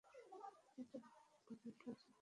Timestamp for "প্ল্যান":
1.79-1.95